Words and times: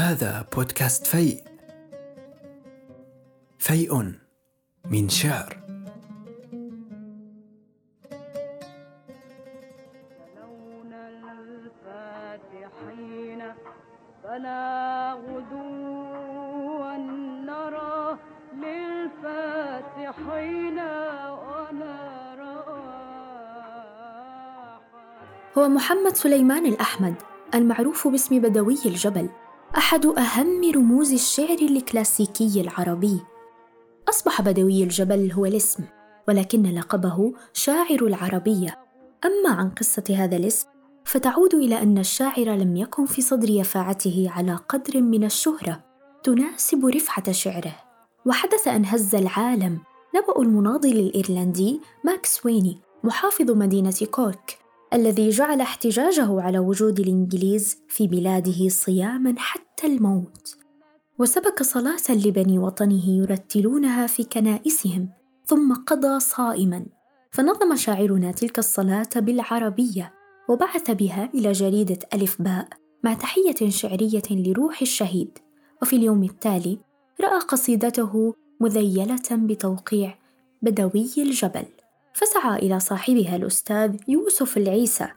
هذا 0.00 0.46
بودكاست 0.56 1.06
فيء. 1.06 1.38
فيء 3.58 4.12
من 4.84 5.08
شعر. 5.08 5.56
يلون 10.36 10.92
الفاتحين 12.12 13.42
فلا 14.24 15.12
غدوا 15.12 16.96
نرى 17.46 18.18
للفاتحين 18.56 19.98
ونرى 21.30 22.56
هو 25.58 25.68
محمد 25.68 26.16
سليمان 26.16 26.66
الأحمد 26.66 27.14
المعروف 27.54 28.08
باسم 28.08 28.38
بدوي 28.38 28.78
الجبل. 28.86 29.28
أحد 29.76 30.06
أهم 30.06 30.72
رموز 30.74 31.12
الشعر 31.12 31.58
الكلاسيكي 31.62 32.60
العربي. 32.60 33.20
أصبح 34.08 34.42
بدوي 34.42 34.82
الجبل 34.82 35.32
هو 35.32 35.46
الاسم 35.46 35.84
ولكن 36.28 36.62
لقبه 36.62 37.32
شاعر 37.52 38.06
العربية. 38.06 38.78
أما 39.24 39.54
عن 39.54 39.70
قصة 39.70 40.04
هذا 40.10 40.36
الاسم 40.36 40.68
فتعود 41.04 41.54
إلى 41.54 41.82
أن 41.82 41.98
الشاعر 41.98 42.44
لم 42.44 42.76
يكن 42.76 43.06
في 43.06 43.22
صدر 43.22 43.50
يفاعته 43.50 44.26
على 44.30 44.54
قدر 44.68 45.00
من 45.00 45.24
الشهرة 45.24 45.84
تناسب 46.24 46.86
رفعة 46.86 47.32
شعره. 47.32 47.74
وحدث 48.26 48.68
أن 48.68 48.84
هز 48.84 49.14
العالم 49.14 49.78
نبأ 50.16 50.42
المناضل 50.42 50.92
الإيرلندي 50.92 51.80
ماكس 52.04 52.46
ويني 52.46 52.78
محافظ 53.04 53.50
مدينة 53.50 53.94
كورك. 54.10 54.58
الذي 54.94 55.30
جعل 55.30 55.60
احتجاجه 55.60 56.40
على 56.40 56.58
وجود 56.58 57.00
الإنجليز 57.00 57.78
في 57.88 58.06
بلاده 58.06 58.68
صياما 58.68 59.34
حتى 59.38 59.86
الموت. 59.86 60.56
وسبك 61.18 61.62
صلاة 61.62 62.10
لبني 62.10 62.58
وطنه 62.58 63.08
يرتلونها 63.08 64.06
في 64.06 64.24
كنائسهم 64.24 65.08
ثم 65.46 65.74
قضى 65.74 66.20
صائما. 66.20 66.86
فنظم 67.30 67.76
شاعرنا 67.76 68.32
تلك 68.32 68.58
الصلاة 68.58 69.08
بالعربية 69.16 70.12
وبعث 70.48 70.90
بها 70.90 71.30
إلى 71.34 71.52
جريدة 71.52 71.98
ألف 72.14 72.42
باء 72.42 72.68
مع 73.04 73.14
تحية 73.14 73.68
شعرية 73.68 74.22
لروح 74.30 74.82
الشهيد. 74.82 75.38
وفي 75.82 75.96
اليوم 75.96 76.24
التالي 76.24 76.78
رأى 77.20 77.38
قصيدته 77.38 78.34
مذيلة 78.60 79.28
بتوقيع 79.32 80.18
بدوي 80.62 81.10
الجبل. 81.18 81.66
فسعى 82.14 82.58
إلى 82.58 82.80
صاحبها 82.80 83.36
الأستاذ 83.36 83.96
يوسف 84.08 84.56
العيسى 84.56 85.08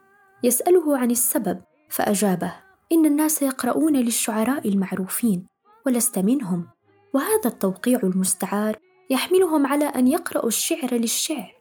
يسأله 0.44 0.98
عن 0.98 1.12
السبب 1.12 1.62
فأجابه 1.90 2.54
إن 2.92 3.06
الناس 3.06 3.42
يقرؤون 3.42 3.96
للشعراء 3.96 4.68
المعروفين 4.68 5.48
ولست 5.86 6.20
منهم 6.20 6.68
وهذا 7.14 7.46
التوقيع 7.46 8.00
المستعار 8.04 8.78
يحملهم 9.10 9.68
على 9.68 9.86
أن 9.86 10.08
يقرأوا 10.08 10.48
الشعر 10.48 10.94
للشعر 10.94 11.56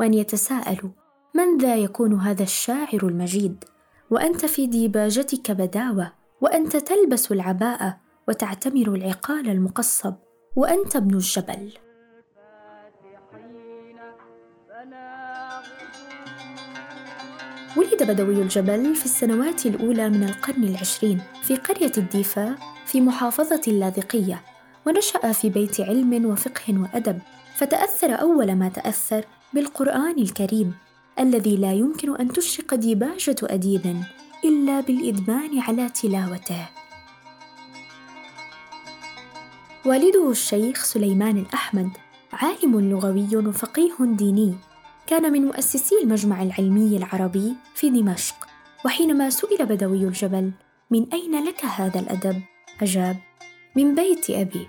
وأن 0.00 0.14
يتساءلوا 0.14 0.90
من 1.34 1.58
ذا 1.58 1.76
يكون 1.76 2.14
هذا 2.14 2.42
الشاعر 2.42 2.98
المجيد؟ 3.02 3.64
وأنت 4.10 4.46
في 4.46 4.66
ديباجتك 4.66 5.50
بداوة 5.50 6.12
وأنت 6.40 6.76
تلبس 6.76 7.32
العباءة 7.32 8.00
وتعتمر 8.28 8.94
العقال 8.94 9.48
المقصب 9.48 10.14
وأنت 10.56 10.96
ابن 10.96 11.14
الجبل. 11.14 11.72
ولد 17.76 18.02
بدوي 18.02 18.42
الجبل 18.42 18.94
في 18.94 19.04
السنوات 19.04 19.66
الأولى 19.66 20.08
من 20.08 20.24
القرن 20.24 20.64
العشرين 20.64 21.20
في 21.42 21.56
قرية 21.56 21.92
الديفا 21.98 22.54
في 22.86 23.00
محافظة 23.00 23.60
اللاذقية 23.68 24.42
ونشأ 24.86 25.32
في 25.32 25.50
بيت 25.50 25.80
علم 25.80 26.24
وفقه 26.24 26.80
وأدب 26.80 27.18
فتأثر 27.56 28.20
أول 28.20 28.54
ما 28.54 28.68
تأثر 28.68 29.24
بالقرآن 29.52 30.18
الكريم 30.18 30.74
الذي 31.18 31.56
لا 31.56 31.72
يمكن 31.72 32.16
أن 32.16 32.32
تشرق 32.32 32.74
ديباجة 32.74 33.36
أديب 33.42 34.02
إلا 34.44 34.80
بالإدمان 34.80 35.58
على 35.58 35.88
تلاوته. 35.88 36.68
والده 39.86 40.30
الشيخ 40.30 40.84
سليمان 40.84 41.38
الأحمد 41.38 41.90
عالم 42.32 42.90
لغوي 42.90 43.36
وفقيه 43.36 43.94
ديني 44.00 44.67
كان 45.08 45.32
من 45.32 45.42
مؤسسي 45.42 45.94
المجمع 46.02 46.42
العلمي 46.42 46.96
العربي 46.96 47.56
في 47.74 47.90
دمشق 47.90 48.48
وحينما 48.84 49.30
سئل 49.30 49.66
بدوي 49.66 50.04
الجبل 50.04 50.52
من 50.90 51.06
أين 51.12 51.44
لك 51.44 51.64
هذا 51.64 52.00
الأدب؟ 52.00 52.42
أجاب 52.82 53.16
من 53.76 53.94
بيت 53.94 54.30
أبي. 54.30 54.68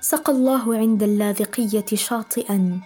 سقى 0.00 0.32
الله 0.32 0.76
عند 0.76 1.02
اللاذقية 1.02 1.84
شاطئا 1.94 2.80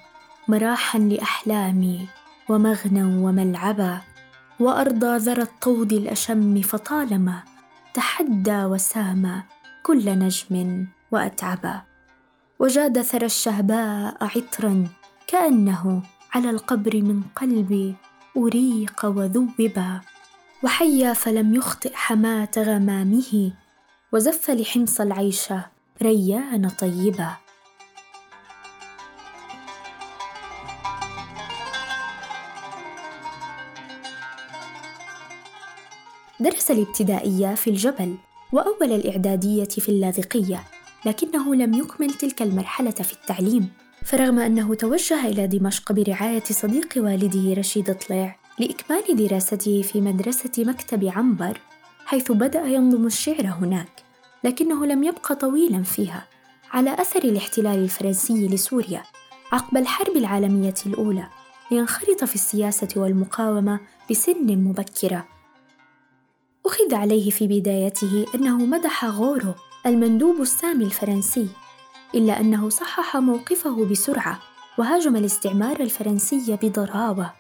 مراحا 0.48 0.98
لأحلامي 0.98 2.08
ومغنى 2.48 3.24
وملعبا 3.24 4.00
وأرضى 4.60 5.16
ذرى 5.16 5.42
الطود 5.42 5.92
الأشم 5.92 6.60
فطالما 6.60 7.42
تحدى 7.94 8.64
وسامى 8.64 9.42
كل 9.82 10.18
نجم 10.18 10.86
وأتعبا. 11.12 11.91
وجاد 12.62 13.02
ثرى 13.02 13.26
الشهباء 13.26 14.16
عطرا 14.20 14.88
كأنه 15.26 16.02
على 16.34 16.50
القبر 16.50 16.96
من 16.96 17.22
قلبي 17.36 17.94
أريق 18.36 19.04
وذوبا 19.04 20.00
وحيا 20.64 21.12
فلم 21.12 21.54
يخطئ 21.54 21.94
حماة 21.94 22.50
غمامه 22.58 23.52
وزف 24.12 24.50
لحمص 24.50 25.00
العيش 25.00 25.52
ريان 26.02 26.68
طيبا 26.68 27.36
درس 36.40 36.70
الابتدائية 36.70 37.54
في 37.54 37.70
الجبل 37.70 38.16
وأول 38.52 38.92
الإعدادية 38.92 39.64
في 39.64 39.88
اللاذقية. 39.88 40.64
لكنه 41.06 41.54
لم 41.54 41.74
يكمل 41.74 42.14
تلك 42.14 42.42
المرحلة 42.42 42.90
في 42.90 43.12
التعليم 43.12 43.68
فرغم 44.04 44.38
أنه 44.38 44.74
توجه 44.74 45.26
إلى 45.26 45.46
دمشق 45.46 45.92
برعاية 45.92 46.44
صديق 46.44 46.88
والده 46.96 47.54
رشيد 47.60 47.94
طليع 47.94 48.36
لإكمال 48.58 49.16
دراسته 49.16 49.82
في 49.82 50.00
مدرسة 50.00 50.50
مكتب 50.58 51.04
عنبر 51.04 51.60
حيث 52.06 52.32
بدأ 52.32 52.66
ينظم 52.66 53.06
الشعر 53.06 53.46
هناك 53.46 54.02
لكنه 54.44 54.86
لم 54.86 55.04
يبقى 55.04 55.34
طويلا 55.34 55.82
فيها 55.82 56.26
على 56.72 56.94
أثر 56.94 57.24
الاحتلال 57.24 57.78
الفرنسي 57.78 58.48
لسوريا 58.48 59.02
عقب 59.52 59.76
الحرب 59.76 60.16
العالمية 60.16 60.74
الأولى 60.86 61.26
لينخرط 61.70 62.24
في 62.24 62.34
السياسة 62.34 62.88
والمقاومة 62.96 63.80
بسن 64.10 64.58
مبكرة. 64.58 65.24
أخذ 66.66 66.94
عليه 66.94 67.30
في 67.30 67.46
بدايته 67.46 68.26
أنه 68.34 68.56
مدح 68.56 69.04
غورو 69.04 69.54
المندوب 69.86 70.40
السامي 70.40 70.84
الفرنسي 70.84 71.48
إلا 72.14 72.40
أنه 72.40 72.68
صحح 72.68 73.16
موقفه 73.16 73.84
بسرعة 73.84 74.38
وهاجم 74.78 75.16
الاستعمار 75.16 75.80
الفرنسي 75.80 76.58
بضراوة. 76.62 77.32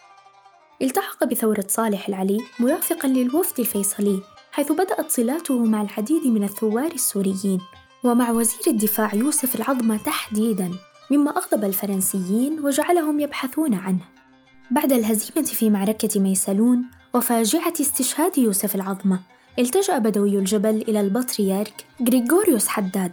التحق 0.82 1.24
بثورة 1.24 1.64
صالح 1.68 2.08
العلي 2.08 2.38
مرافقا 2.60 3.08
للوفد 3.08 3.60
الفيصلي 3.60 4.22
حيث 4.52 4.72
بدأت 4.72 5.10
صلاته 5.10 5.64
مع 5.64 5.82
العديد 5.82 6.26
من 6.26 6.44
الثوار 6.44 6.92
السوريين 6.92 7.60
ومع 8.04 8.30
وزير 8.30 8.66
الدفاع 8.66 9.14
يوسف 9.14 9.56
العظمة 9.56 9.96
تحديدا 9.96 10.70
مما 11.10 11.30
أغضب 11.30 11.64
الفرنسيين 11.64 12.60
وجعلهم 12.60 13.20
يبحثون 13.20 13.74
عنه. 13.74 14.04
بعد 14.70 14.92
الهزيمة 14.92 15.46
في 15.46 15.70
معركة 15.70 16.20
ميسلون 16.20 16.84
وفاجعة 17.14 17.72
استشهاد 17.80 18.38
يوسف 18.38 18.74
العظمة. 18.74 19.20
التجأ 19.58 19.98
بدوي 19.98 20.38
الجبل 20.38 20.84
إلى 20.88 21.00
البطريرك 21.00 21.86
غريغوريوس 22.08 22.68
حداد 22.68 23.12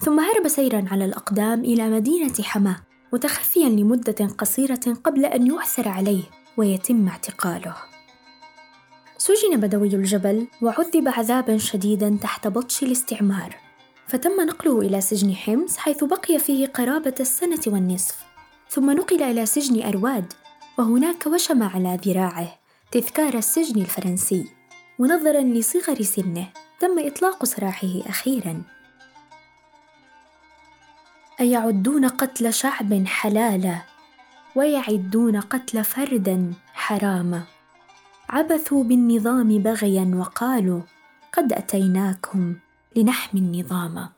ثم 0.00 0.20
هرب 0.20 0.48
سيرا 0.48 0.84
على 0.90 1.04
الأقدام 1.04 1.60
إلى 1.60 1.88
مدينة 1.88 2.34
حماة 2.42 2.76
متخفيا 3.12 3.68
لمدة 3.68 4.26
قصيرة 4.38 4.96
قبل 5.04 5.24
أن 5.24 5.46
يعثر 5.46 5.88
عليه 5.88 6.22
ويتم 6.56 7.08
اعتقاله. 7.08 7.74
سجن 9.18 9.60
بدوي 9.60 9.88
الجبل 9.88 10.46
وعذب 10.62 11.08
عذابا 11.08 11.58
شديدا 11.58 12.18
تحت 12.22 12.48
بطش 12.48 12.82
الاستعمار 12.82 13.56
فتم 14.06 14.40
نقله 14.40 14.80
إلى 14.80 15.00
سجن 15.00 15.34
حمص 15.34 15.76
حيث 15.76 16.04
بقي 16.04 16.38
فيه 16.38 16.66
قرابة 16.66 17.14
السنة 17.20 17.60
والنصف 17.66 18.16
ثم 18.68 18.90
نقل 18.90 19.22
إلى 19.22 19.46
سجن 19.46 19.82
أرواد 19.82 20.32
وهناك 20.78 21.26
وشم 21.26 21.62
على 21.62 21.98
ذراعه. 22.06 22.65
تذكار 22.90 23.34
السجن 23.34 23.80
الفرنسي 23.80 24.50
ونظرا 24.98 25.40
لصغر 25.40 26.02
سنه 26.02 26.48
تم 26.80 26.98
إطلاق 26.98 27.44
سراحه 27.44 28.00
أخيرا. 28.06 28.62
أيعدون 31.40 32.08
قتل 32.08 32.54
شعب 32.54 33.06
حلالا 33.06 33.82
ويعدون 34.56 35.40
قتل 35.40 35.84
فردا 35.84 36.52
حراما. 36.74 37.42
عبثوا 38.28 38.84
بالنظام 38.84 39.58
بغيا 39.58 40.12
وقالوا 40.14 40.80
قد 41.32 41.52
أتيناكم 41.52 42.54
لنحمي 42.96 43.40
النظام. 43.40 44.15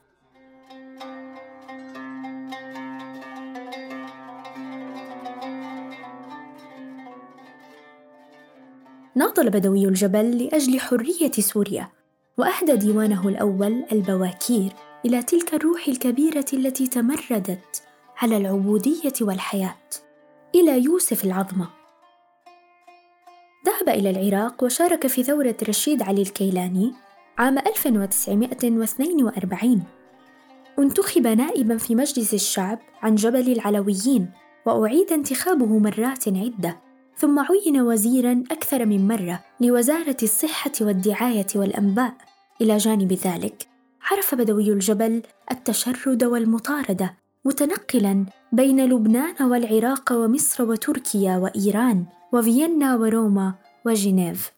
ناضل 9.18 9.50
بدوي 9.50 9.84
الجبل 9.84 10.38
لأجل 10.38 10.80
حرية 10.80 11.30
سوريا 11.30 11.88
وأهدى 12.36 12.76
ديوانه 12.76 13.28
الأول 13.28 13.84
البواكير 13.92 14.72
إلى 15.04 15.22
تلك 15.22 15.54
الروح 15.54 15.88
الكبيرة 15.88 16.44
التي 16.52 16.86
تمردت 16.86 17.82
على 18.16 18.36
العبودية 18.36 19.12
والحياة. 19.20 19.76
إلى 20.54 20.84
يوسف 20.84 21.24
العظمة. 21.24 21.68
ذهب 23.66 23.88
إلى 23.88 24.10
العراق 24.10 24.64
وشارك 24.64 25.06
في 25.06 25.22
ثورة 25.22 25.56
رشيد 25.68 26.02
علي 26.02 26.22
الكيلاني 26.22 26.92
عام 27.38 27.58
1942 27.58 29.82
انتخب 30.78 31.26
نائبا 31.26 31.76
في 31.76 31.94
مجلس 31.94 32.34
الشعب 32.34 32.78
عن 33.02 33.14
جبل 33.14 33.52
العلويين 33.52 34.30
وأعيد 34.66 35.12
انتخابه 35.12 35.78
مرات 35.78 36.28
عدة. 36.28 36.87
ثم 37.18 37.38
عين 37.38 37.80
وزيرا 37.80 38.44
أكثر 38.50 38.86
من 38.86 39.08
مرة 39.08 39.40
لوزارة 39.60 40.16
الصحة 40.22 40.72
والدعاية 40.80 41.46
والأنباء. 41.54 42.14
إلى 42.60 42.76
جانب 42.76 43.12
ذلك 43.12 43.68
عرف 44.10 44.34
بدوي 44.34 44.72
الجبل 44.72 45.22
التشرد 45.50 46.24
والمطاردة 46.24 47.14
متنقلا 47.44 48.26
بين 48.52 48.84
لبنان 48.84 49.42
والعراق 49.42 50.12
ومصر 50.12 50.70
وتركيا 50.70 51.36
وإيران 51.36 52.04
وفيينا 52.32 52.96
وروما 52.96 53.54
وجنيف. 53.86 54.52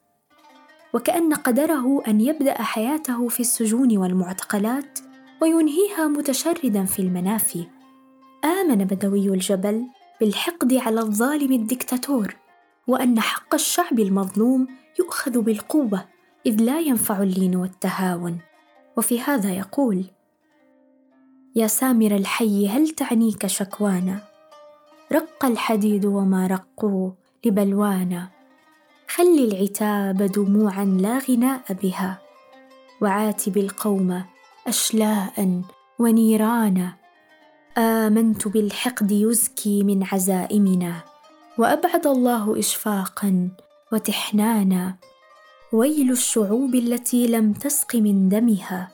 وكأن 0.95 1.35
قدره 1.35 2.03
أن 2.09 2.21
يبدأ 2.21 2.63
حياته 2.63 3.29
في 3.29 3.41
السجون 3.41 3.99
والمعتقلات 3.99 4.99
وينهيها 5.43 6.09
متشردا 6.09 6.85
في 6.85 6.99
المنافي. 7.03 7.67
آمن 8.45 8.85
بدوي 8.85 9.29
الجبل 9.29 9.87
بالحقد 10.21 10.75
على 10.75 11.01
الظالم 11.01 11.53
الدكتاتور 11.53 12.40
وأن 12.91 13.21
حق 13.21 13.55
الشعب 13.55 13.99
المظلوم 13.99 14.69
يؤخذ 14.99 15.41
بالقوة 15.41 16.05
إذ 16.47 16.63
لا 16.63 16.81
ينفع 16.81 17.23
اللين 17.23 17.57
والتهاون. 17.57 18.39
وفي 18.97 19.21
هذا 19.21 19.51
يقول 19.53 20.05
يا 21.57 21.67
سامر 21.67 22.17
الحي 22.17 22.69
هل 22.69 22.89
تعنيك 22.89 23.47
شكوانا؟ 23.47 24.19
رق 25.13 25.45
الحديد 25.45 26.05
وما 26.05 26.47
رقوا 26.47 27.11
لبلوانا. 27.45 28.29
خل 29.09 29.49
العتاب 29.53 30.23
دموعا 30.23 30.85
لا 30.85 31.19
غناء 31.19 31.73
بها. 31.83 32.19
وعاتب 33.03 33.57
القوم 33.57 34.25
أشلاء 34.67 35.63
ونيرانا. 35.99 36.97
آمنت 37.79 38.49
بالحقد 38.49 39.11
يزكي 39.11 39.83
من 39.83 40.05
عزائمنا. 40.05 41.10
وأبعد 41.59 42.07
الله 42.07 42.59
اشفاقا 42.59 43.49
وتحنانا. 43.93 44.97
ويل 45.73 46.11
الشعوب 46.13 46.75
التي 46.75 47.27
لم 47.27 47.53
تسق 47.53 47.97
من 47.97 48.29
دمها 48.29 48.89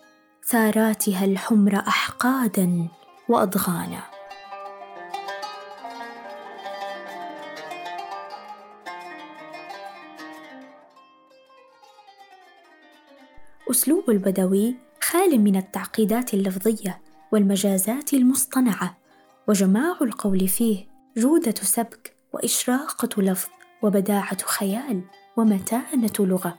ثاراتها 0.49 1.25
الحمر 1.25 1.77
احقادا 1.77 2.89
وأضغانا. 3.29 4.17
أسلوب 13.71 14.11
البدوي 14.11 14.77
خال 15.03 15.41
من 15.41 15.57
التعقيدات 15.57 16.35
اللفظية 16.35 17.01
والمجازات 17.33 18.15
المصطنعة 18.15 18.97
وجماع 19.49 19.97
القول 20.03 20.49
فيه 20.49 20.87
جودة 21.17 21.55
سبك 21.55 22.06
وإشراقة 22.37 23.23
لفظ 23.23 23.49
وبداعة 23.83 24.43
خيال 24.45 25.03
ومتانة 25.37 26.13
لغة. 26.21 26.59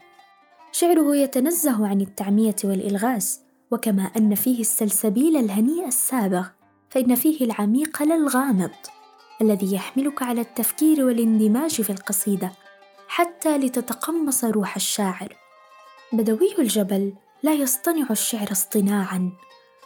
شعره 0.72 1.16
يتنزه 1.16 1.88
عن 1.88 2.02
التعمية 2.02 2.56
والإلغاز 2.64 3.42
وكما 3.72 4.04
أن 4.18 4.36
فيه 4.36 4.60
السلسبيل 4.62 5.38
الهنيء 5.38 5.88
السابغ 5.88 6.48
فإن 6.90 7.16
فيه 7.16 7.46
العميق 7.46 8.04
لا 8.04 8.16
الغامض 8.16 8.72
الذي 9.42 9.76
يحملك 9.76 10.24
على 10.24 10.42
التفكير 10.42 11.06
والاندماج 11.06 11.82
في 11.82 11.90
القصيدة 11.90 12.52
حتى 13.08 13.58
لتتقمص 13.58 14.44
روح 14.44 14.76
الشاعر. 14.76 15.36
بدوي 16.14 16.56
الجبل 16.60 17.14
لا 17.44 17.54
يصطنع 17.54 18.08
الشعر 18.12 18.52
اصطناعا 18.52 19.32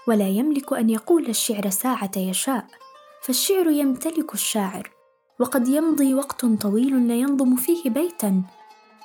ولا 0.08 0.28
يملك 0.28 0.74
أن 0.74 0.90
يقول 0.90 1.30
الشعر 1.30 1.70
ساعة 1.70 2.12
يشاء 2.18 2.66
فالشعر 3.22 3.68
يمتلك 3.68 4.34
الشاعر. 4.34 5.01
وقد 5.42 5.68
يمضي 5.68 6.14
وقت 6.14 6.46
طويل 6.46 7.08
لا 7.08 7.16
ينظم 7.16 7.56
فيه 7.56 7.90
بيتا 7.90 8.42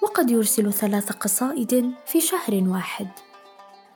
وقد 0.02 0.30
يرسل 0.30 0.72
ثلاث 0.72 1.12
قصائد 1.12 1.94
في 2.06 2.20
شهر 2.20 2.64
واحد. 2.68 3.08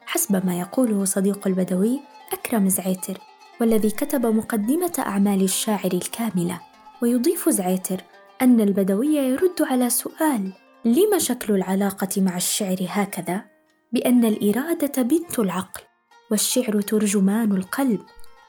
حسب 0.06 0.46
ما 0.46 0.60
يقوله 0.60 1.04
صديق 1.04 1.46
البدوي 1.46 2.00
أكرم 2.32 2.68
زعيتر 2.68 3.18
والذي 3.60 3.90
كتب 3.90 4.26
مقدمة 4.26 4.92
أعمال 4.98 5.42
الشاعر 5.42 5.90
الكاملة. 5.92 6.60
ويضيف 7.02 7.48
زعيتر 7.48 8.00
أن 8.42 8.60
البدوي 8.60 9.16
يرد 9.16 9.62
على 9.62 9.90
سؤال 9.90 10.52
لم 10.84 11.18
شكل 11.18 11.54
العلاقة 11.54 12.22
مع 12.22 12.36
الشعر 12.36 12.78
هكذا؟ 12.88 13.44
بأن 13.92 14.24
الإرادة 14.24 15.02
بنت 15.02 15.38
العقل 15.38 15.82
والشعر 16.30 16.80
ترجمان 16.80 17.52
القلب. 17.52 18.00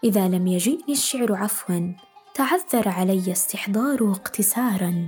إذا 0.04 0.28
لم 0.28 0.48
يجئني 0.48 0.94
الشعر 0.94 1.34
عفوا. 1.36 2.11
تعذر 2.42 2.90
علي 2.90 3.32
استحضاره 3.32 4.12
اقتسارا 4.12 5.08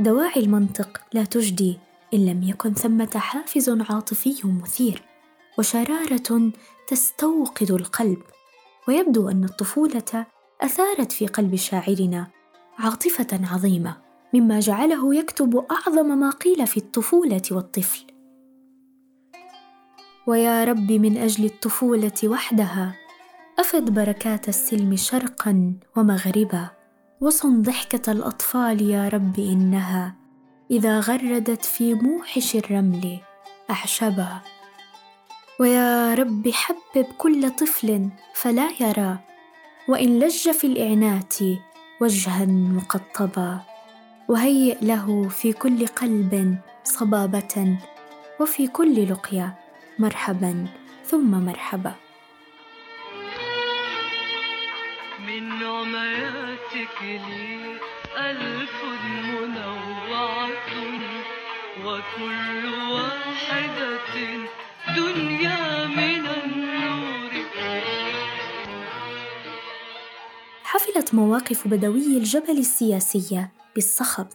دواعي 0.00 0.40
المنطق 0.40 1.00
لا 1.12 1.24
تجدي 1.24 1.78
إن 2.14 2.26
لم 2.26 2.42
يكن 2.42 2.74
ثمة 2.74 3.10
حافز 3.16 3.70
عاطفي 3.90 4.34
مثير 4.44 5.02
وشرارة 5.58 6.52
تستوقظ 6.88 7.72
القلب. 7.72 8.22
ويبدو 8.88 9.28
أن 9.28 9.44
الطفولة 9.44 10.26
أثارت 10.60 11.12
في 11.12 11.26
قلب 11.26 11.54
شاعرنا 11.56 12.26
عاطفة 12.78 13.40
عظيمة 13.52 13.96
مما 14.34 14.60
جعله 14.60 15.14
يكتب 15.14 15.66
أعظم 15.70 16.18
ما 16.18 16.30
قيل 16.30 16.66
في 16.66 16.76
الطفولة 16.76 17.42
والطفل. 17.50 18.06
ويا 20.26 20.64
رب 20.64 20.92
من 20.92 21.16
أجل 21.16 21.44
الطفولة 21.44 22.20
وحدها 22.24 23.03
أفد 23.58 23.94
بركات 23.94 24.48
السلم 24.48 24.96
شرقا 24.96 25.74
ومغربا 25.96 26.70
وصن 27.20 27.62
ضحكة 27.62 28.12
الأطفال 28.12 28.82
يا 28.82 29.08
رب 29.08 29.38
إنها 29.38 30.14
إذا 30.70 31.00
غردت 31.00 31.64
في 31.64 31.94
موحش 31.94 32.56
الرمل 32.56 33.18
اعشبا 33.70 34.40
ويا 35.60 36.14
رب 36.14 36.48
حبب 36.48 37.06
كل 37.18 37.50
طفل 37.50 38.08
فلا 38.34 38.68
يرى 38.80 39.18
وإن 39.88 40.18
لج 40.18 40.50
في 40.50 40.66
الإعنات 40.66 41.34
وجها 42.00 42.44
مقطبا. 42.46 43.60
وهيئ 44.28 44.76
له 44.82 45.28
في 45.28 45.52
كل 45.52 45.86
قلب 45.86 46.58
صبابة 46.84 47.76
وفي 48.40 48.66
كل 48.66 49.10
لقيا 49.12 49.54
مرحبا 49.98 50.66
ثم 51.04 51.30
مرحبا. 51.30 51.94
نعماتك 56.74 57.02
لي 57.02 57.78
ألف 58.16 58.84
منوعة 59.30 60.50
وكل 61.84 62.66
واحدة 62.92 63.98
دنيا 64.96 65.86
من 65.86 66.26
النور. 66.26 67.30
حفلت 70.62 71.14
مواقف 71.14 71.68
بدوي 71.68 72.16
الجبل 72.16 72.58
السياسية 72.58 73.52
بالصخب 73.74 74.26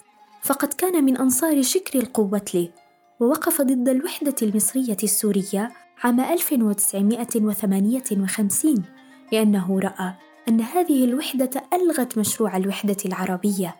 فقد 0.41 0.73
كان 0.73 1.03
من 1.03 1.17
أنصار 1.17 1.61
شكر 1.61 1.99
القوتلي 1.99 2.71
ووقف 3.19 3.61
ضد 3.61 3.89
الوحدة 3.89 4.35
المصرية 4.41 4.97
السورية 5.03 5.71
عام 6.03 6.19
1958 6.19 8.83
لأنه 9.31 9.79
رأى 9.79 10.28
أن 10.49 10.61
هذه 10.61 11.03
الوحدة 11.03 11.49
ألغت 11.73 12.17
مشروع 12.17 12.57
الوحدة 12.57 12.97
العربية 13.05 13.75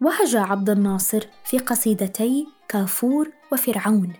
وهجا 0.00 0.40
عبد 0.40 0.70
الناصر 0.70 1.26
في 1.44 1.58
قصيدتي 1.58 2.46
كافور 2.68 3.30
وفرعون. 3.52 4.12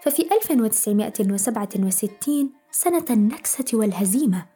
ففي 0.00 0.22
1967 0.32 2.50
سنة 2.70 3.04
النكسة 3.10 3.64
والهزيمة 3.72 4.46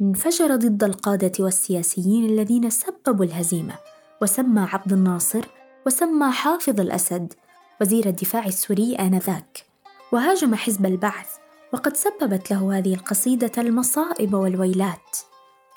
انفجر 0.00 0.56
ضد 0.56 0.84
القادة 0.84 1.32
والسياسيين 1.40 2.24
الذين 2.24 2.70
سببوا 2.70 3.24
الهزيمة 3.24 3.74
وسمى 4.22 4.68
عبد 4.72 4.92
الناصر 4.92 5.44
وسمى 5.86 6.30
حافظ 6.30 6.80
الأسد 6.80 7.32
وزير 7.80 8.06
الدفاع 8.06 8.46
السوري 8.46 8.94
آنذاك. 8.94 9.66
وهاجم 10.12 10.54
حزب 10.54 10.86
البعث 10.86 11.28
وقد 11.72 11.96
سببت 11.96 12.50
له 12.50 12.78
هذه 12.78 12.94
القصيدة 12.94 13.52
المصائب 13.58 14.34
والويلات. 14.34 15.27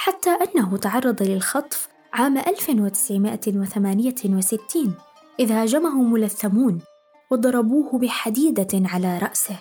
حتى 0.03 0.29
أنه 0.29 0.77
تعرض 0.77 1.24
للخطف 1.24 1.89
عام 2.13 2.38
1968 2.38 4.96
إذ 5.39 5.51
هاجمه 5.51 6.03
ملثمون 6.03 6.81
وضربوه 7.31 8.00
بحديدة 8.00 8.67
على 8.74 9.17
رأسه. 9.17 9.55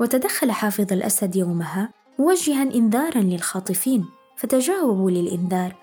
وتدخل 0.00 0.52
حافظ 0.52 0.92
الأسد 0.92 1.36
يومها 1.36 1.92
موجها 2.18 2.62
إنذارا 2.62 3.20
للخاطفين 3.20 4.04
فتجاوبوا 4.36 5.10
للإنذار 5.10 5.76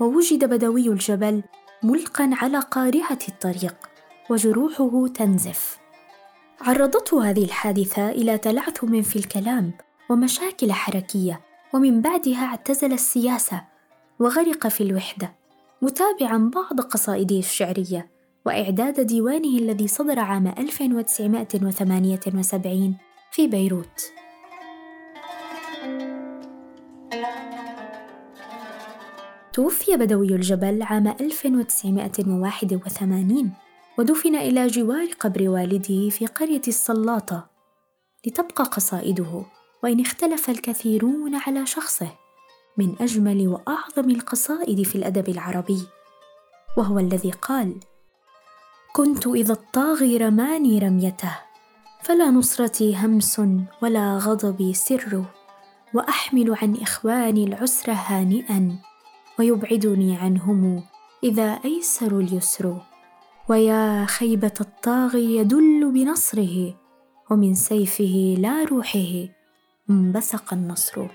ووجد 0.00 0.44
بدوي 0.44 0.88
الجبل 0.88 1.42
ملقا 1.82 2.30
على 2.32 2.60
قارعة 2.60 3.18
الطريق 3.28 3.76
وجروحه 4.30 5.08
تنزف. 5.08 5.78
عرضته 6.60 7.30
هذه 7.30 7.44
الحادثة 7.44 8.10
إلى 8.10 8.38
تلعثم 8.38 9.02
في 9.02 9.16
الكلام 9.16 9.72
ومشاكل 10.10 10.72
حركية 10.72 11.53
ومن 11.74 12.00
بعدها 12.00 12.44
اعتزل 12.44 12.92
السياسة 12.92 13.64
وغرق 14.20 14.68
في 14.68 14.82
الوحدة 14.82 15.34
متابعا 15.82 16.50
بعض 16.54 16.80
قصائده 16.80 17.38
الشعرية 17.38 18.10
وإعداد 18.46 19.00
ديوانه 19.00 19.58
الذي 19.58 19.88
صدر 19.88 20.18
عام 20.18 20.46
1978 20.46 22.96
في 23.30 23.46
بيروت. 23.46 24.12
توفي 29.52 29.96
بدوي 29.96 30.34
الجبل 30.34 30.82
عام 30.82 31.08
1981 31.08 33.52
ودفن 33.98 34.36
إلى 34.36 34.66
جوار 34.66 35.06
قبر 35.20 35.48
والده 35.48 36.08
في 36.08 36.26
قرية 36.26 36.62
السلاطة 36.68 37.46
لتبقى 38.26 38.64
قصائده. 38.64 39.44
وإن 39.84 40.00
اختلف 40.00 40.50
الكثيرون 40.50 41.34
على 41.34 41.66
شخصه 41.66 42.08
من 42.78 42.94
أجمل 43.00 43.48
وأعظم 43.48 44.10
القصائد 44.10 44.82
في 44.82 44.94
الأدب 44.94 45.28
العربي. 45.28 45.86
وهو 46.78 46.98
الذي 46.98 47.30
قال 47.30 47.74
كنت 48.92 49.26
إذا 49.26 49.52
الطاغي 49.52 50.16
رماني 50.16 50.78
رميته 50.78 51.38
فلا 52.02 52.30
نصرتي 52.30 52.96
همس 52.96 53.40
ولا 53.82 54.18
غضبي 54.18 54.74
سر 54.74 55.24
وأحمل 55.94 56.56
عن 56.62 56.76
إخواني 56.76 57.44
العسر 57.44 57.92
هانئا 57.92 58.76
ويبعدني 59.38 60.16
عنهم 60.16 60.82
إذا 61.24 61.58
أيسر 61.64 62.18
اليسر. 62.18 62.76
ويا 63.48 64.04
خيبة 64.04 64.54
الطاغي 64.60 65.36
يدل 65.36 65.90
بنصره 65.94 66.74
ومن 67.30 67.54
سيفه 67.54 68.34
لا 68.38 68.64
روحه 68.64 69.43
انبثق 69.90 70.52
النصر. 70.52 71.06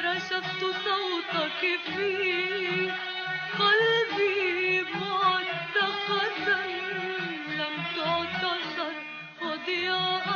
رشفت 0.00 0.60
صوتك 0.60 1.60
في 1.86 2.90
قلبي 3.58 4.82
معتقدا 5.00 6.66
لم 7.58 7.76
تعتقد 7.96 8.96
وضياء 9.42 10.26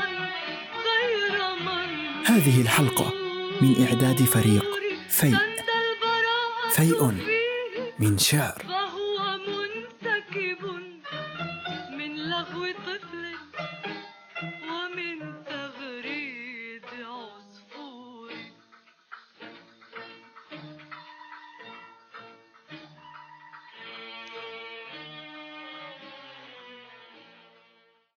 غير 0.87 1.39
من 1.67 2.25
هذه 2.27 2.61
الحلقة 2.63 3.13
من 3.61 3.87
إعداد 3.87 4.23
فريق 4.23 4.65
فيء. 5.09 5.35
أنت 5.35 5.69
البراءة 5.83 6.71
فيء 6.73 7.13
من 7.99 8.19
شعر. 8.19 8.70